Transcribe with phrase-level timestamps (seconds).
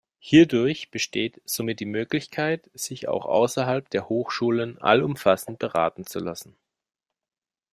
[0.17, 6.55] Hierdurch besteht somit die Möglichkeit, sich auch außerhalb der Hochschulen allumfassend beraten zu lassen.